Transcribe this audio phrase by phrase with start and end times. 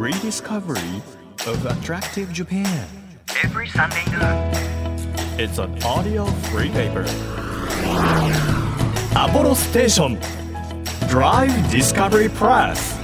[0.00, 1.02] rediscovery
[1.46, 2.86] of attractive Japan.
[3.44, 4.50] every Sunday noon.
[5.38, 7.04] It's an audio free paper.
[9.14, 10.18] Apollo Station
[11.06, 12.96] Drive Discovery Press.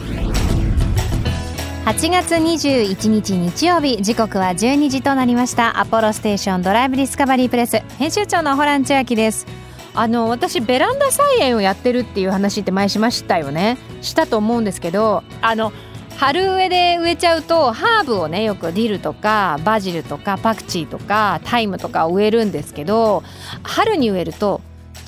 [1.84, 9.46] 8月21日日曜日時刻は12時となりましたアポロステーションドライブディスカバリープレス編集長のホラン千秋です
[9.94, 15.72] あの私ベランダ菜園をやってるっていう話って前しましたよねしたと思うんですけどあの
[16.18, 23.22] 春植えで植えちゃうとハーブをねよくディルとかバジルとかパクチーとかタイムとか植えるんですけど
[23.62, 24.62] 春に植えると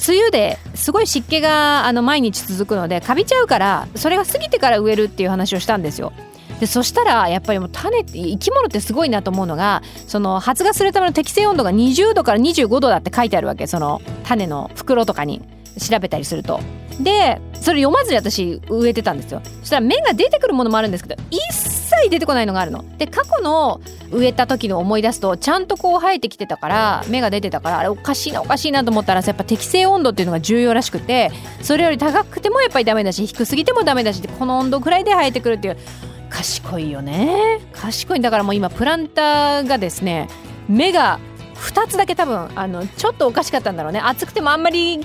[0.07, 6.13] 梅雨ですごい湿気があの毎日続くのでカビちゃうからそれが過ぎてから植えるっていう話をしたんですよ。
[6.61, 15.41] でそしたらやっぱりもう種って生き物ってすごいなと思うのがその発芽するための適正温度が20度から25度だって書いてあるわけその種の袋とかに
[15.79, 16.61] 調べたりすると。
[17.01, 19.41] でそれ読まずに私植えてたんですよ。
[19.61, 22.85] そしたら芽が出てくるものもあるんですけど一切出てこないのがあるの。
[22.99, 23.81] で過去の
[24.11, 31.31] 植えた時の思い出すとちゃんとこう生えてきてたから芽が出てたからあれおかしいなおかしいなと思ったらやっぱ適正温度っていうのが重要らしくて
[31.63, 35.77] それより高くてもやっぱりダメだし低すぎてもダメだしこの温度くらいで生えてくるっていう
[36.31, 37.61] 賢いよね。
[37.73, 38.19] 賢い。
[38.19, 40.29] んだからもう今プランターがですね
[40.69, 41.19] 芽が
[41.55, 44.01] 2つだけ多分あのちょっとおかしかったんだろうね。
[44.01, 45.01] 暑くてもあんまり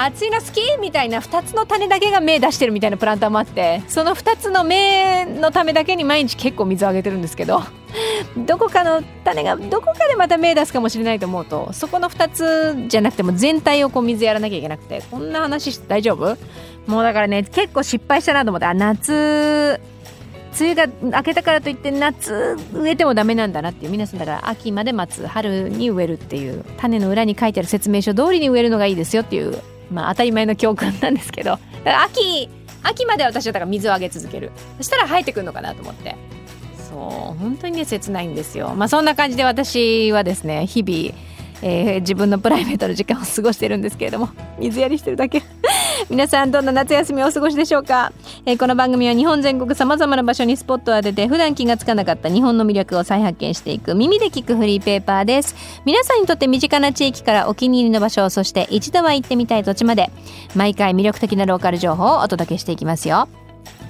[0.00, 0.60] 暑いの好き？
[0.80, 7.62] みたいな2つの種だけが芽出してるみたいなプランターもあってその2つの芽のためだけに毎日結構水をあげてるんですけど
[8.46, 16.36] どこかの種がどこかでまた芽出すかもしれないと思うとそこの2つじゃなくても全体をこう水やらなきゃいけなくてこんな話して大丈夫？
[16.86, 19.80] もうだからね結構失敗したなと思ってあ夏
[20.60, 29.60] 梅雨が明けたからといって夏植えてもダメなんだなっていう皆さんだから秋まで待つ春に植えるっていう種の裏に書いてある説明書通りに植えるのがいいですよっていう
[29.90, 31.58] まあ当たり前の教訓なんですけど
[32.06, 32.48] 秋
[32.82, 34.52] 秋まで私はだから水をあげ続ける。
[34.76, 36.16] そしたら生えてくるのかなと思って。
[36.88, 38.74] そう本当にね切ないんですよ。
[38.76, 41.14] まあそんな感じで私はですね日々
[41.62, 45.42] えー自分のプライベートの時間を過ごしてるんですけれども水やりしてるだけ。
[46.10, 48.14] 皆さんどんな夏休みをお過ごしでしょうか、
[48.46, 55.54] えーこの番組は日本全国さまざまな場所にスポットを当てて普段気がつかなかった日本の魅力を再発見していく耳で聞くフリーペーパーです。
[55.84, 60.10] 皆さんにとって身近な地域からお気に入りの場所そして一度は行ってみたい土地まで
[60.54, 63.28] 毎回魅力的なローカル情報をお届けしていきますよ。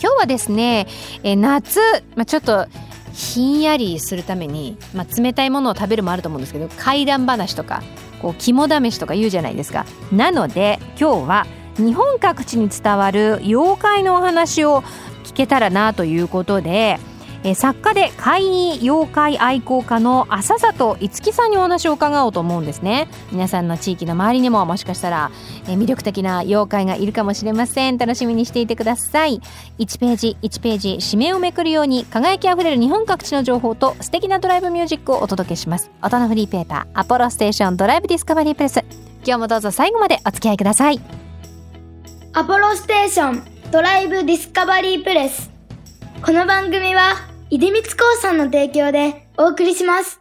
[0.01, 0.89] 今日はですね、
[1.23, 1.79] えー夏、
[2.17, 2.67] まあ、ちょっと
[3.13, 7.83] ひんやりするために、まあ、冷たいものを食べるもあると思うんですけど怪談話とか
[8.21, 9.87] こう肝試しとか言うじゃないですか。
[10.11, 11.47] なので今日は
[11.79, 14.83] 日本各地に伝わる妖怪のお話を
[15.25, 16.99] 聞けたらなということで、
[17.45, 23.09] え作家で怪異妖怪愛好家の浅里樹さんにお話を伺おうと思うんですね。
[23.31, 25.31] 皆さんの地域の周りにももしかしたら、
[25.69, 27.99] え魅力的な妖怪がいるかもしれません。
[27.99, 29.41] 楽しみにしていてください。
[29.79, 35.91] 1ページ1ページ紙面をめくるように輝きあふれる日本各地の情報と素敵なドライブミュージックをお届けします。
[36.03, 38.85] 音のフリーペーパーアポロステーションドライブディスカバリープレス。
[39.25, 41.18] 今日もどうぞ最後までお付き合いください。
[42.35, 45.51] アポロステーションドライブディスカバリープレス。
[46.23, 47.15] この番組は、
[47.51, 47.89] 出光興
[48.21, 50.21] 産の提供でお送りします。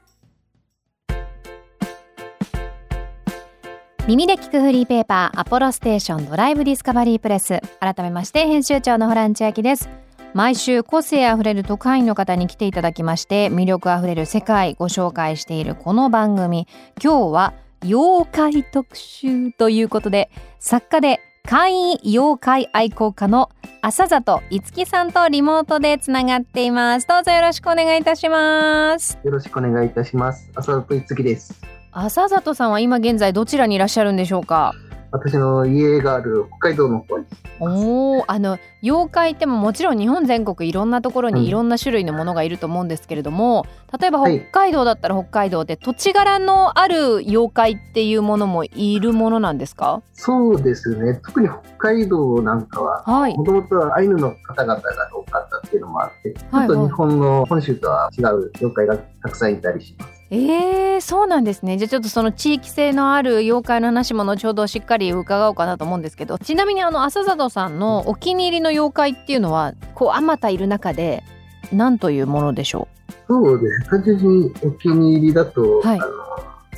[4.07, 9.89] 耳で聞くフリーペーパーアポロステーションドライブディスカバリープレス改めまして編集長のホラン千秋です
[10.34, 16.69] 毎週個性あふれる特派員の方に来ていただきまして魅力あふれる世界ご紹介しているこの番組
[17.03, 17.53] 今日は
[17.84, 20.29] 妖怪特集ということで
[20.59, 21.19] 作家で
[21.50, 23.50] 怪異妖怪愛好家の
[23.81, 30.52] 浅里樹さんとリモートでつながっていますどうぞよろしくお願いいたしますよろしくお願いいたします。
[30.56, 31.62] 浅田いつきです。
[31.94, 34.74] 浅里さんは今現在どちらにいらっしゃるんでしょうか？
[35.17, 37.25] 私の家がある北海道の方に。
[37.59, 43.66] おお、あの妖怪ってももちろん日本全国いろんなところうんにいろんな種類のものがいると思うんですけれども、
[44.00, 50.01] 例えばはい北海道だったら北海道で土地柄のある妖怪っていうものもいるものなんですか？
[50.13, 51.19] そうですね。
[51.23, 54.81] 特に北海道なんかは、はいもともとはアイヌの方々が
[55.13, 60.17] 多かったっていうのもあって、ちょはいっと日本の本州とは違う妖怪がたくさんいたりします。
[60.29, 61.77] えー、そうなんですね。
[61.77, 71.24] じゃあちょっとその地域性のある妖怪の話も後ほどしっかり伺おうかなと思うんですけど、ちなみにあの浅里さんのお気に入りの妖怪っていうのはこうあまたいる中で
[71.71, 72.89] 何というものでしょ
[73.27, 73.85] そうですね。
[73.89, 76.12] 単純にお気に入りだと、はいあの、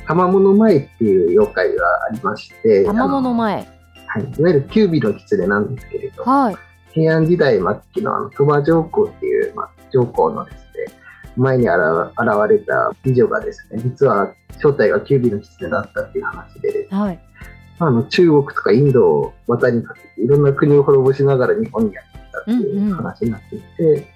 [0.06, 2.86] 玉物前っていう妖怪がありまして、う？
[2.86, 3.56] 玉物前。
[4.06, 4.22] はい。
[4.22, 6.56] いわゆる九尾の狐なんですけれど、はい。
[6.92, 10.59] 平安時代末期のあの鳥羽上皇っていう、まあ、上皇のですね、
[11.36, 11.76] 前に現
[12.18, 17.20] 現れた美女がですね、実は正体が九尾の狐だったっていう話ではい。
[17.78, 24.06] まあ、あの中国とかインドを渡りかけていろんな国を滅ぼしながら日本にやってきたっていう話になっていて、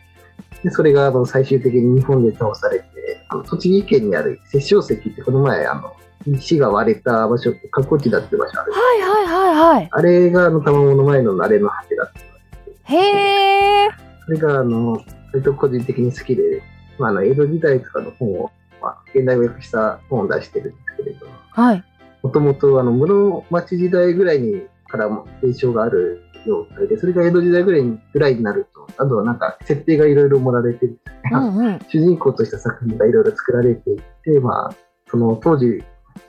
[0.62, 2.84] でそれがあの最終的に日本で倒されて、
[3.28, 5.94] あの栃木県にある殺生石ってこの前、あの
[6.26, 8.72] 石が割れた場所、観光地だって場所ある。
[8.72, 9.88] はいはいはいはい。
[9.90, 12.92] あれがあの卵の前の慣れの果てだった。
[12.94, 13.88] へえ。
[14.26, 15.02] それがあの
[15.32, 16.62] 割と個人的に好きで、
[16.98, 18.50] まあ、あの江戸時代とかの本を、
[18.80, 21.84] まあ、現代語訳した本を出してるんですけれど、はい。
[22.22, 30.98] もともとあの室町時代ぐらいにからも伝承がある妖怪で、それが江戸時代ぐらいにぐらいになると、あとはなんか設定がいろいろ盛られてる、
[31.32, 31.78] うんうん。
[31.88, 34.74] 主人公とした作品がいろいろ作られていって、まあ、
[35.10, 35.82] その当時、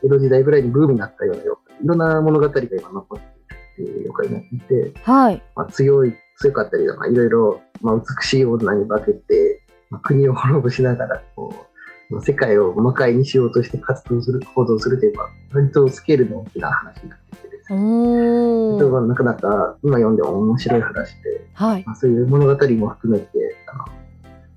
[0.03, 3.19] 江戸時代ぐらいにブームになったような妖怪、いろんな物語が今残っ
[3.75, 5.43] ているっていう妖怪になっていて、はい。
[5.55, 9.54] まあ、強い、強かったりとか、いろいろ、まあ、美しい女に化けて、まあ、
[9.97, 11.53] 国を滅ぼしながら、こ
[12.09, 17.79] う、まあ世界を魔界にしようとして活動する、行動するというか、割とスケールの大きな話になっててですね。
[19.07, 21.83] なかなか今読んでも面白い話で、はい。
[21.85, 23.91] まあ、そういう物語も含めて、あの、好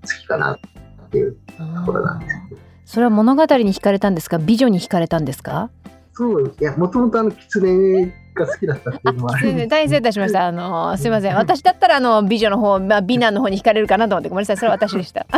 [0.06, 2.60] きかなっていうところなんですけど。
[2.84, 4.38] それは物語に惹かれたんですか？
[4.38, 5.70] 美女に惹かれたんですか？
[6.14, 10.46] そう、いや、もともとあの、狐が好きだったっていうのもある大変失礼いたしました。
[10.46, 11.34] あのすいません。
[11.36, 14.56] 私だったらあの美女の方、まあ美男の方に惹かれるかなと思ってごめんなさい。
[14.56, 15.26] それは私でした。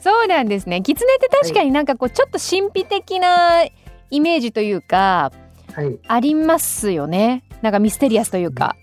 [0.00, 0.82] そうなんですね。
[0.82, 3.64] 狐って確かになんかこうちょっと神秘的な
[4.10, 5.32] イメージというか
[5.76, 5.98] はい。
[6.08, 7.42] ありますよね。
[7.60, 8.76] なんかミステリアスというか。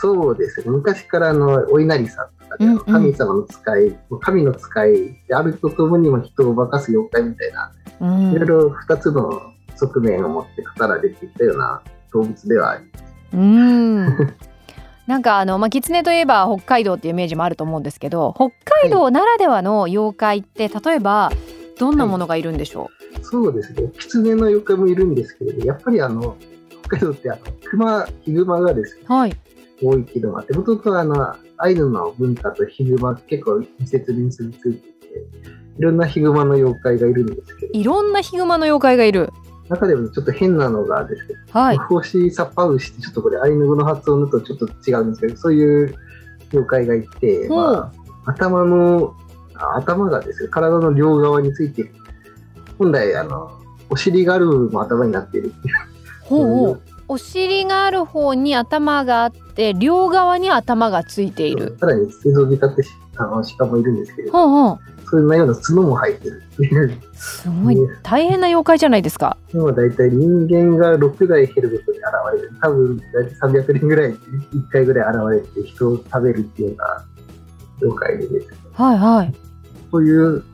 [0.00, 0.70] そうですね。
[0.70, 4.92] 昔からあの、お稲荷さんとかで、うんうん神様の使い、神の使い
[5.26, 9.42] であるとともにも人を化かす妖怪みたいな、うんいろいろ二つの
[9.80, 11.82] 側面を持って語られてきたような
[12.12, 13.04] 動物ではあります。
[13.32, 14.06] うん。
[15.06, 18.50] なんかあのまあ狐といえば北海道っていうイメージもあると思うんですけど、北
[18.82, 21.32] 海道ならではの妖怪って例えば
[21.78, 22.90] どんなものがいるんでしょ
[23.22, 23.90] そうですね。
[23.98, 26.36] 狐の妖怪もいるんですけれど、やっぱりあの、
[26.82, 29.12] 北海道ってあの、熊、ヒグマがですね、う。
[29.12, 29.36] はい。
[29.82, 35.08] 多いっていうのがあって、もともとあの、アイヌの文化とヒグマ結構密接に結びついていて、
[35.78, 39.30] いろんなヒグマの妖怪がいるんですけど、いろんなヒグマの妖怪がいる。
[39.70, 41.78] 中でもちょっと変なのがですね、はい。
[41.78, 45.94] ホシサッパウシってちょっとこれアイヌ語の発音だとちょっと違うんですけど、そういう
[46.52, 47.92] 妖怪がいて、ま
[48.26, 49.14] あ、頭の、
[49.54, 51.94] あ頭がですね、体の両側についている。
[52.78, 53.52] 本来、あの、
[53.88, 55.74] お尻がある部分も頭になっているっていう。
[56.22, 56.80] ほう。
[57.06, 61.76] お尻がある方に頭があって両側に頭がついている。
[61.78, 64.78] さらに、エゾジカってしあの鹿もいるんですけれど、ほうほう。
[65.10, 66.98] そういうような角も生えてるっていう。
[67.14, 69.36] すごい大変な妖怪じゃないですか。
[69.52, 72.52] でも大体人間が6代減るごとに現れる。
[72.62, 73.34] 多分大体
[73.64, 74.18] 300人ぐらい、1
[74.70, 77.06] 回ぐらい現れて人を食べるっていうような
[77.82, 78.46] 妖怪でね。
[78.72, 79.34] はいはい。
[79.90, 80.44] そういう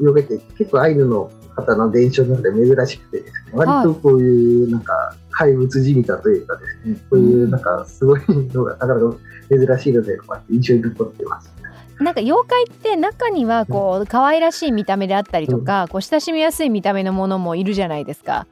[0.00, 9.16] 妖怪って結構アイヌの方の伝承の中で珍しくてね、割とこういうなんか怪物じみたというかですね、こういうなんかすごいのがなかなか
[9.50, 11.52] 珍しいので、こうやって印象に残ってます。
[12.00, 18.46] なんか妖怪って中にはこう可愛らしい見た目であったりとか、こう親しみやすい見た目のものもいるじゃないですか。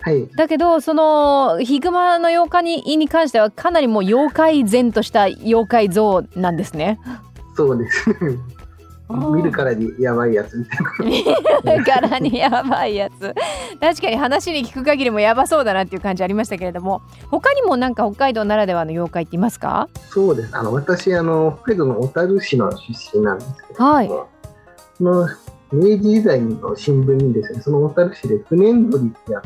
[0.00, 0.28] はい。
[0.36, 6.98] だけどそのヒグマの妖怪にに関してはかなりもう妖怪然とした妖怪像なんですね。
[7.56, 8.16] そうですね。
[9.12, 11.84] 見るからにやばいやつみたいな。
[11.84, 13.34] 柄にやばいやつ
[13.80, 19.88] 確かに話に聞く限りもやばそうだなっていう感じありましたけれども他にもなんか北海道ならではの妖怪っていますか？
[20.10, 20.56] そうです。
[20.56, 24.08] あの、私、あの、北海道の小樽市の出身なんですけれども、はい。
[24.08, 25.28] その
[25.72, 29.42] 明治時代の新聞にですね、その小樽市で不燃鳥ってあの、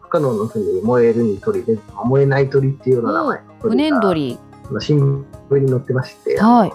[0.00, 4.38] 不可能の国に燃えるに鳥で、燃えない鳥っていうような名前の不鳥が燃鳥。
[4.68, 6.72] あの新聞に載ってまして、はい。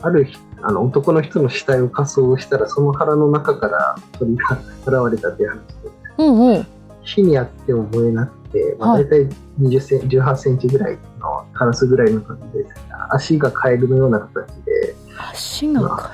[0.00, 4.58] ある日あの男の人の死体を火葬したら、その腹の中から鳥が
[5.08, 5.64] 現れたという話で、
[6.18, 6.66] うんうん。
[7.02, 9.04] 火にあっても燃えなくて、まあ、はい。
[9.04, 12.68] 大体20セン18センチぐらいのカラスぐらいの鳥でで
[13.10, 14.94] 足がカエルのような形で、
[15.30, 16.10] 足がか。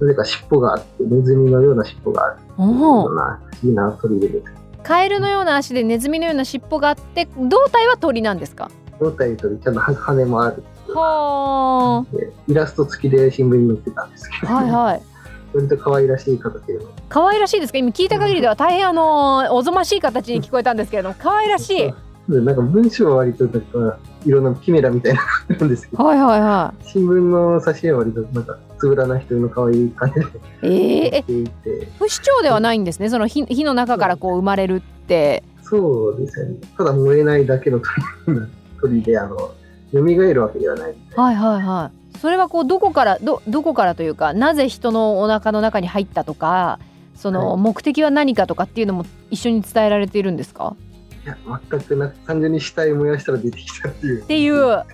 [0.00, 4.44] なぜか尻尾があって、ネズミのような尻尾があるおよおうな不思議な鳥でです。
[4.46, 4.52] ね、
[4.82, 8.70] カエルのような足でネズミのような尻尾があって胴体は鳥なんですか？
[9.00, 10.62] 胴体鳥、ちゃんと羽もある。
[10.96, 15.02] はでイラスト付きで新聞に載ってたんですけど、あはいはい。
[15.54, 17.78] 割と可愛らしい形で、可愛らしいですか？
[17.78, 21.94] 今聞いた限りでは大変あのおぞましい形に聞こえたんですけれども可愛らしい。
[22.28, 30.76] でなんか文章は割となんかいろんなキメラみたいなのがあるんですけど、はいはいは新聞の挿絵は割となんかつぶらな人の可愛い感じで。
[30.76, 33.08] いえー、ていて、不死鳥ではないんですね？
[33.08, 35.44] その火火の中からこう生まれるって。
[35.62, 36.56] そうですね。
[36.76, 37.80] ただ燃えないだけの
[38.26, 38.40] 鳥
[38.80, 39.54] 鳥で、あの、
[39.92, 40.94] 蘇るわけではない。
[41.14, 46.78] はいはいはいそれはこうどこからどどこからというかなぜ人のお腹の中に入ったとか
[47.14, 50.74] そのはい目的は何かとかっていうのも一緒に伝えられているんですか？
[51.24, 51.36] いや、
[51.70, 54.22] 全くなく、単純に死体を燃やしたら出てきたっていう。
[54.22, 54.84] っていう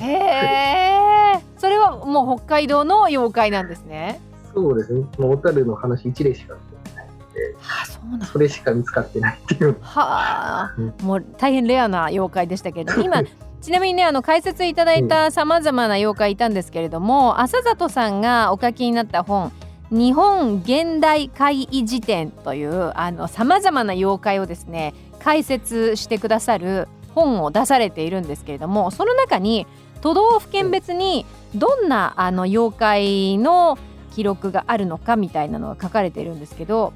[0.00, 4.20] へえそれは海道の妖怪なんですね。
[4.54, 5.00] そうですね。
[5.18, 6.58] もう小樽の話一例しかは
[7.82, 9.76] あ、そうなんだそれしか見つかってないっていう。
[9.80, 13.22] はあうん、もう大変レアな妖怪でしたけれども今
[13.60, 19.52] ちなみにねあの解説いただいたさまざまな妖怪いたんですけれども浅里さんがお書きになった本
[19.90, 22.92] 「日本現代怪異辞典」という
[23.28, 29.66] さまざまな妖怪をですね解説してくださる本を出されているんですけれどもその中に
[30.00, 33.76] 都道府県別にどんなあの妖怪の
[34.14, 36.92] 記録があるのかみたいなのが書かれているんですけど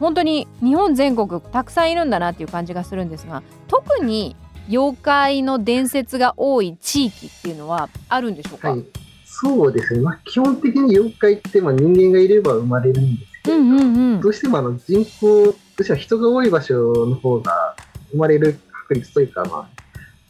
[0.00, 4.34] 本当に日本全国たくさんいるんだなっていう感じがするんですが特に
[4.70, 8.84] 妖怪の伝説が多い地域っていうのはあるんでしょうか、はい。
[9.24, 10.00] そうですね。
[10.00, 17.74] まあ、基本的に妖怪って、まあ、人間がいれば生まれるんですけど、うんうんうんどうしてもあの人口としては人が多い場所の方が
[18.10, 19.80] 生まれる確率というか、まあ、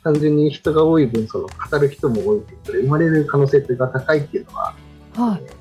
[0.05, 4.75] 単純に人が多い分、その語る人も多いということで、生まれる可能性が高いっていうのは、
[5.15, 5.61] はい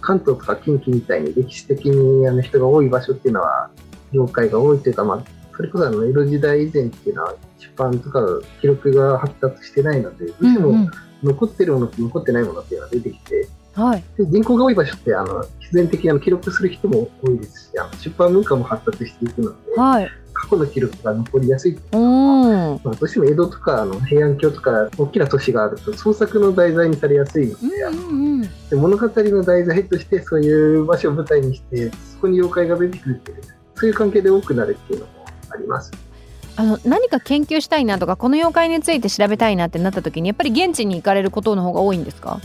[0.00, 3.68] 関東とか近畿みたいに歴史的にあの人が多い場所っていうのは、
[4.12, 8.20] 妖怪が多いというか、まあ、それこそあの江戸時代以前っていうのは、出版とか
[8.60, 10.88] 記録が発達してないので、どうしても
[11.20, 14.04] 残ってるものと残ってないものっていうのが出てきて、はい。
[14.16, 20.08] で人口が多い場所ってあの必然的にあの記録する人も多いですし、あの出版文化も発達していくので、はい。
[20.32, 21.74] 過去の記録が残りやすい。
[21.74, 22.80] うーん。
[22.84, 28.42] まあ、どうしても江戸とかあの平安京とか大きな都市があると創作の題材にされやすいので、うんうんうん。
[28.42, 33.42] で物語の題材としてそういう場所を舞台にしてそこに妖怪が出てくるっていう
[33.74, 35.17] そういう関係で多くなるっていうのもあ
[35.58, 35.92] ります。
[36.56, 42.40] あの何か研究したいなとかこの妖怪について調べたいなってなった時にやっぱり現地に行かれることの方が多いんですか？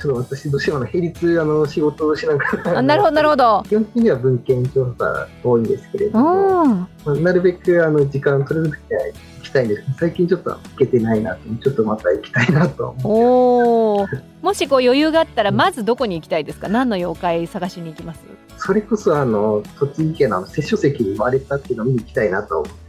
[0.00, 2.78] ちょっと私どうしてもあの並立あの仕事をしながら。
[2.78, 3.62] あなるほどなるほど。
[3.68, 9.84] 基本的には文献調査が多いんですけれども、うんまあ、なるべくあの時間取れるときは行きたいんです。
[9.98, 12.88] 最近ちょっと行けてないなとちょっとまた行きたいなと。
[12.88, 14.22] 思っておー。
[14.42, 16.68] もしこう余裕があったらまずどこに行きたいですか？
[16.68, 18.20] 何の妖怪探しに行きます？
[18.60, 22.80] それこそあの栃木県のあの摂書石に割れたっていうのを見に行きたいなと思って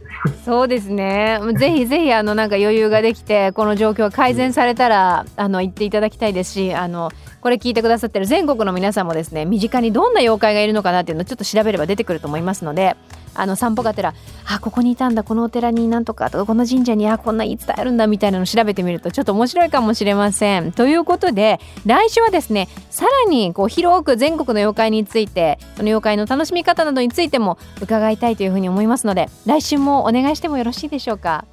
[0.44, 1.40] そうですね。
[1.56, 7.10] ぜひぜひあのなんか余裕ができてこの状況が改善されたらあの行っていただきたいですし、あの
[7.42, 12.94] これ聞いてくださってる全国の皆さんもですね、身近にどんな妖怪がいるのかなっていうのをちょっと調べれば出てくると思いますので、
[13.34, 14.14] あの散歩がてら、
[14.46, 20.70] あここにいたんだ、このお寺になんとかとかこの神社にあこんな言い伝えるんだみたいなのを調べてみるとちょっと面白いかもしれません。
[20.70, 31.44] ということで来週はですね、さらにこう広く全国の妖怪について、その妖怪の楽しみ方などについても伺いたいというふうに思いますので、来週もお願いしてもよろしいでしょうか？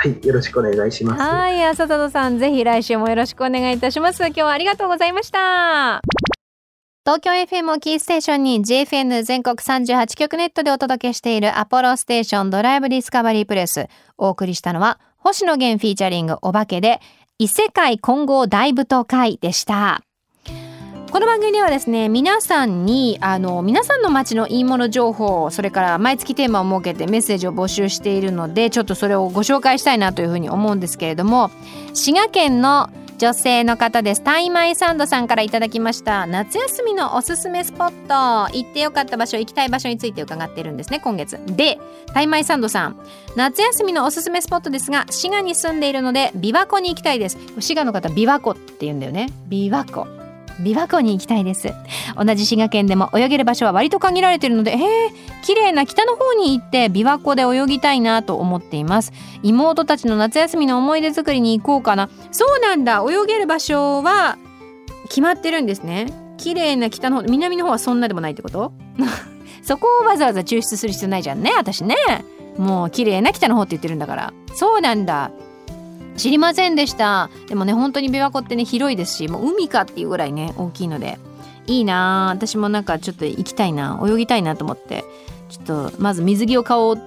[0.00, 1.20] はいよろしくお願いします。
[1.20, 4.24] はい、浅田さん、ぜひ来週もよろしくお願いいたします。
[4.26, 6.00] 今日はありがとうございました。
[7.04, 13.88] 東京 FM をキーステーションに JFN 全国38局ネットでお届けしているアポロステーションドライブディスカバリープレス。
[14.18, 17.00] お送りしたのは星野源フィーチャリングお化けで
[17.38, 20.02] 異世界混合大舞踏会でした。
[21.10, 31.50] この番組ではですね皆さんにあの皆さんの街のいいもの情報それから毎月テーマを設けてメッセージを募集しているのでちょっとそれをご紹介したいなというふうに思うんですけれども
[31.94, 34.22] 滋賀県の女性の方です。
[34.22, 36.28] タイマイサンドさんからいただきました。
[36.28, 38.56] 夏休みのおすすめスポット。
[38.56, 41.36] 行ってよかった場所行きたい場所について伺っているんですね今月。
[41.46, 41.80] で
[42.14, 43.00] タイマイサンドさん。
[43.34, 47.38] 夏休みのおすすめスポットですが滋賀に住んでいるので琵琶湖に行きたいです。
[47.58, 49.30] 滋賀の方琵琶湖って言うんだよね。
[49.48, 50.27] 琵琶湖。
[50.60, 51.72] 琵琶湖に行きたいです。
[52.16, 55.10] 同じ滋賀県でも泳げる場所は割と限られているのでへえ
[55.42, 59.12] 綺麗な北の方に行って琵琶湖で泳ぎたいなと思っています。
[59.42, 62.08] 妹たちの夏休みの思い出作りに行こうかな。
[62.32, 63.02] そうなんだ。
[63.08, 64.36] 泳げる場所は
[65.08, 66.06] 決まってるんですね。
[66.36, 68.72] 綺麗な北の方南の方はそんなでもないってこと？
[69.62, 71.94] そこをわざわざ抽出する必要ないじゃんね私ね。
[72.56, 74.32] もう綺麗な北の方って言ってるんだから。
[74.54, 75.30] そうなんだ。
[76.18, 77.30] 知りませんでした。
[77.48, 81.18] でもね本当に琵琶湖ってね広いですしもう海かっていうぐらいね大きいので
[81.66, 85.04] いいなあ私もなんかちょっと行きたいな泳ぎたいなと思って
[85.48, 87.02] ちょっとまず水着を買おう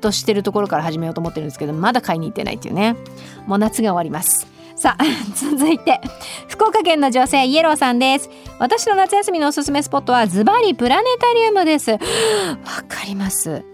[0.00, 2.96] としてるところから始めようと思ってるんですけどまだ買いに行ってないっていうね。
[3.46, 4.46] もう夏が終わります。
[4.76, 6.00] さあ 続いて
[6.48, 8.30] 福岡県の女性イエローさんです。
[8.58, 11.92] 私の夏休みのおすすめスポットはズバリプラネタリウムです。
[11.92, 11.98] わ
[12.88, 13.64] かります。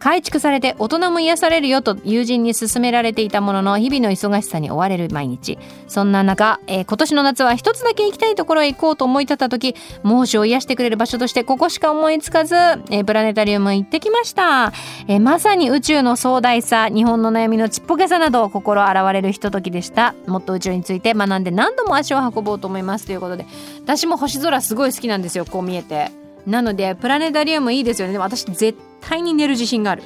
[0.00, 5.58] 改築されて大人も癒されるよと友人に勧められていたものの日々の忙しさに追われる毎日。
[5.86, 14.72] そんな中、えー今年の夏は一つだけ行きたいところへ行こうと思い立った時猛暑を癒してくれる場所としてここしか思いつかず、えープラネタリウム行ってきました、
[15.06, 20.14] えーまさに宇宙の壮大さ日本の悩みのちっぽけさなど心洗われるひとときでした。
[20.26, 23.44] もっと宇宙について学んで何度も足を運ぼうと思いますということで。
[23.84, 26.10] 私も星空すごい好きなんですよこう見えて。
[26.46, 28.12] なのでプラネタリウムいいですよね。
[28.12, 30.02] でも私絶対に寝る自信がある。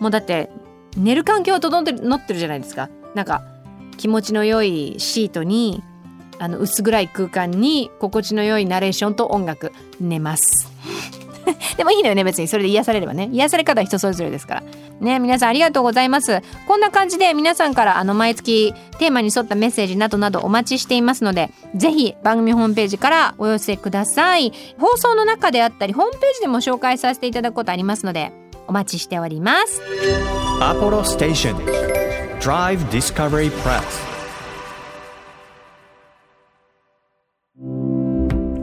[0.00, 0.50] もうだって
[0.96, 2.88] 寝る環境は整ってるってるじゃないですか。
[3.14, 3.42] なんか
[3.96, 5.82] 気持ちの良いシートに
[6.38, 10.70] あの薄暗い空間に心地の良いナレーションと音楽寝ます。
[11.76, 12.48] でもいいのよね別に。
[12.48, 13.28] それで癒されればね。
[13.32, 14.62] 癒され方は人それぞれですから。
[15.00, 16.42] ね皆さんありがとうございます。
[16.66, 24.52] こんな感じで皆さんからあの毎月テーマに沿ったメッセージなどなどお待ちしていますのでぜひ番組ホームページからお寄せください。
[24.78, 28.32] 放送の中であったりホームページでも紹介させていただくことありますので
[28.66, 29.80] お待ちしております。
[30.60, 31.96] アポロステーション
[32.40, 34.16] Drive Discovery Press.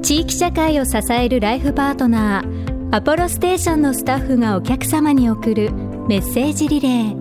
[0.03, 5.73] 地域社会を支えるライフパートナーアポロステーションのスタッフがお客様に送る
[6.07, 7.17] メッセージリレー。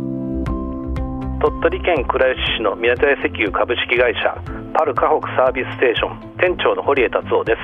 [1.41, 4.37] 鳥取県倉吉市の宮田屋石油株式会社
[4.75, 7.59] パル河北サービスステーション店長の堀江達夫です。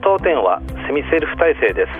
[0.00, 1.92] 当店はセミセルフ体制です。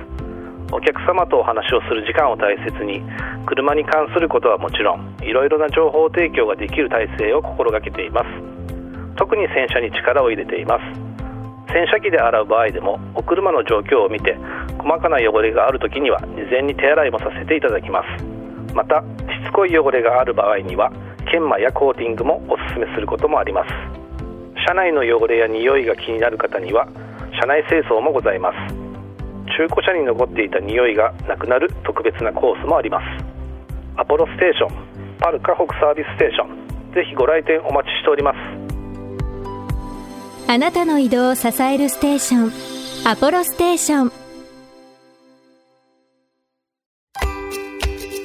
[0.73, 3.05] お客様とお話をする時間を大切に
[3.45, 8.27] 車に関することはもちろんいろいろな情報提供ができる体制を心がけています。
[9.17, 11.14] 特に洗車に力を入れています。
[11.69, 14.37] 洗車機で洗う場合でもお車の状況を見て
[14.79, 18.25] 細かな汚れがある時には事前に手洗いもさせていただきます。
[18.75, 19.05] またし
[19.49, 20.93] つこい汚れがある場合には
[21.31, 23.71] 研磨やコーティングもおすすめすることもあります。
[24.67, 26.89] 車内の汚れや匂いが気になる方には
[27.41, 28.57] 車内清掃もございます。
[29.57, 33.05] 中古車に残っていた匂いがなくなる特別なコースもあります。
[33.97, 38.64] アポロステーションパル河北サービスステーションぜひご来店お待ちしております。
[40.47, 44.13] あなたの移動を支えるステーションアポロステーション。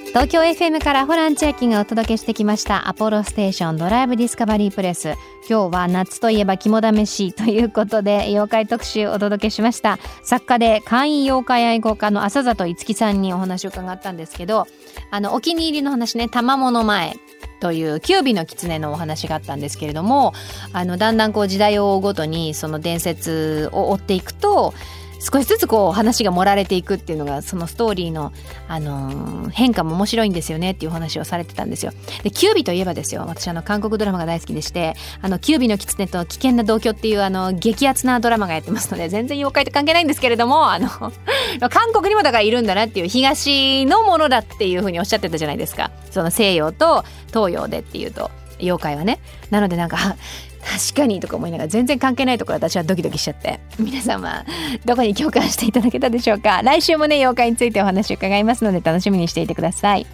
[0.10, 5.14] 東京 FM からホラン千秋がお届けしてきましたアポロステーションドライブディスカバリープレス。
[5.50, 9.98] 今日は夏といえば肝試しということで妖怪特集をお届けしました。
[10.24, 14.68] 作家で簡易妖怪愛好家の浅里いつきさんにお話を伺ったんですけど
[15.10, 17.16] あのお気に入りの話ね玉物前。
[17.60, 20.34] というキュービの狐のお話があったんですけれども
[20.74, 24.74] あのだんだんこう時代を追うごとにその伝説を追っていくと
[25.20, 28.32] 少しずつこう話が盛られていくっていうのがそのストーリーの、
[28.68, 31.92] あのー変化も面白いんですよねっていうお話をされてたんですよ。
[32.24, 33.26] でキュービといえばですよ。
[33.28, 40.90] 私あの韓国ドラマが大好きでしてあのキュービの狐と危険な同居っていうあの激アツなドラマがやってますので全然妖怪と関係ないんですけれどもあの
[41.70, 45.92] 韓国にもだからいるんだなっていう東のものだっていうふうにおっしゃってたじゃないですか。
[46.12, 48.32] その西洋と東洋でっていうと。
[48.60, 49.20] 妖怪はね。
[49.50, 53.60] なのでなんか確かにとか思いながら全然関係ないところ私はドキドキしちゃって。
[53.80, 54.44] 皆様
[54.86, 56.62] どこに共感していただけたでしょうか。
[56.64, 60.06] 来週もね妖怪についてお話を伺いますので楽しみにしていてください。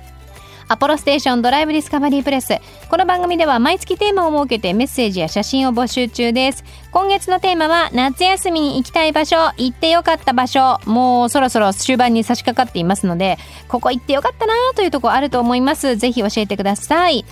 [0.68, 2.56] アポロステーションドライブディスカバリープレス
[2.90, 6.64] この番組では毎月テーマを設けてメッセージや写真を募集中です。
[6.96, 10.80] 今月のテーマは夏休みに行きたい場所行ってよかった場所。
[10.86, 15.98] もうそろそろ終盤に差し掛かっていますのでここ行ってよかったなというとこあると思います。
[15.98, 17.26] ぜひ教えてください。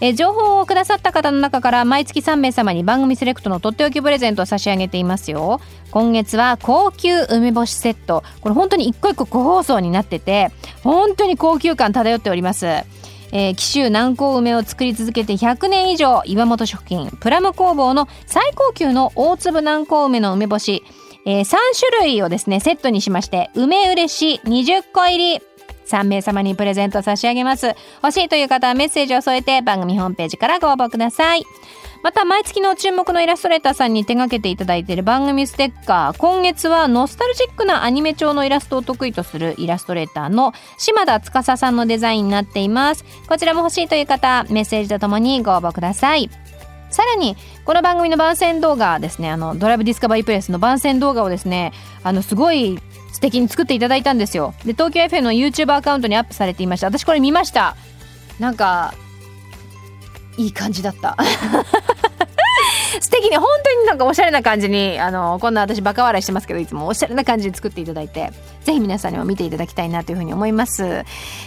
[0.00, 5.60] え情報をくださった方の中から毎月3名様に番組セレクトのとっておきプレゼントを差し上げていますよ。
[5.90, 8.24] 今月は高級梅干しセット。
[8.40, 10.50] これ本当に一個一個個包装になってて
[10.82, 12.66] 本当に高級感漂っております。
[13.32, 20.82] えー、紀州南高梅を作り続けて100年以上岩本食品プラム工房の最高級の大粒南高梅の梅干し、
[21.26, 25.40] えー、3種類をですねセットにしまして梅うれし20個入り。
[25.86, 27.74] 3名様にプレゼント差し上げます。
[28.00, 31.42] 欲しいという方はメッセージを添えて番組ホームページからご応募ください。
[32.02, 43.04] また毎月の注目のイラストレーターさんに手掛けていただいている番組ステッカー今月はノスタルジックなアニメ調のイラストを得意とするイラストレーターの島田司さんのデザインになっています。
[43.28, 46.30] こちらも欲しいという方メッセージとともにご応募ください
[46.90, 52.78] さらにこの番組の番宣動画ですねあのドライブディスカバリープレスの番宣動画をですねあのすごい
[53.12, 54.54] 素敵に作っていただいたんですよ。
[54.64, 57.76] で東京 FM の YouTube アカウントにアップされていました私これ見ました。
[58.38, 58.94] なんか
[60.40, 61.16] いい感じだった。
[63.00, 68.30] 素敵に本当になんかおしゃれな感じにあのこんな私バカ笑いしてますけどいつもおしゃれな感じで作っていただいて
[68.62, 71.04] ぜひ皆さんにも見ていただきたいなというふうに思います、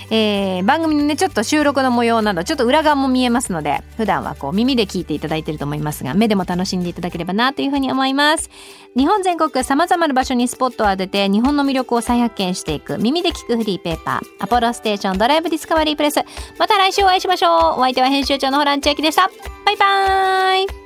[0.09, 8.49] えー番組のねちょっと収録の模様などちょっと裏側も見えますので普段はこう耳で聞いていただいてると思いますが目でも楽しんでいただければなというふうに思います。
[8.95, 16.21] 日本全国さまざまな場所にスポットを当てて日本の魅力を再発見していく耳で聞くフリーペーパーアポロステーションドライブディスカバリープレス。
[16.59, 17.51] また来週お会いしましょう。
[17.51, 19.29] お相手は編集長のホラン千秋でした。
[19.65, 20.82] バイバーイ。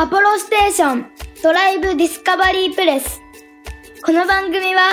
[0.00, 1.06] アポロステーション
[1.42, 3.20] ドライブディスカバリープレス。
[4.04, 4.90] この番組は、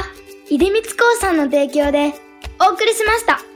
[0.49, 0.87] 出光興
[1.21, 2.11] 産の提供で
[2.59, 3.54] お送りしました。